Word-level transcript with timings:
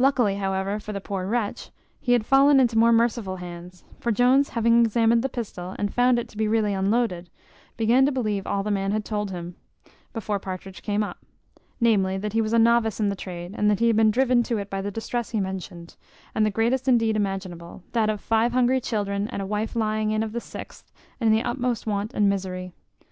Luckily, 0.00 0.34
however, 0.34 0.80
for 0.80 0.92
the 0.92 1.00
poor 1.00 1.28
wretch, 1.28 1.70
he 2.00 2.10
had 2.10 2.26
fallen 2.26 2.58
into 2.58 2.76
more 2.76 2.90
merciful 2.90 3.36
hands; 3.36 3.84
for 4.00 4.10
Jones 4.10 4.48
having 4.48 4.80
examined 4.80 5.22
the 5.22 5.28
pistol, 5.28 5.76
and 5.78 5.94
found 5.94 6.18
it 6.18 6.26
to 6.30 6.36
be 6.36 6.48
really 6.48 6.74
unloaded, 6.74 7.30
began 7.76 8.04
to 8.04 8.10
believe 8.10 8.48
all 8.48 8.64
the 8.64 8.72
man 8.72 8.90
had 8.90 9.04
told 9.04 9.30
him, 9.30 9.54
before 10.12 10.40
Partridge 10.40 10.82
came 10.82 11.04
up: 11.04 11.18
namely, 11.80 12.18
that 12.18 12.32
he 12.32 12.42
was 12.42 12.52
a 12.52 12.58
novice 12.58 12.98
in 12.98 13.10
the 13.10 13.14
trade, 13.14 13.54
and 13.56 13.70
that 13.70 13.78
he 13.78 13.86
had 13.86 13.94
been 13.96 14.10
driven 14.10 14.42
to 14.42 14.58
it 14.58 14.70
by 14.70 14.82
the 14.82 14.90
distress 14.90 15.30
he 15.30 15.38
mentioned, 15.38 15.94
the 16.34 16.50
greatest 16.50 16.88
indeed 16.88 17.14
imaginable, 17.14 17.84
that 17.92 18.10
of 18.10 18.20
five 18.20 18.50
hungry 18.52 18.80
children, 18.80 19.28
and 19.28 19.40
a 19.40 19.46
wife 19.46 19.76
lying 19.76 20.10
in 20.10 20.24
of 20.24 20.32
the 20.32 20.40
sixth, 20.40 20.90
in 21.20 21.30
the 21.30 21.44
utmost 21.44 21.86
want 21.86 22.12
and 22.12 22.28
misery. 22.28 22.72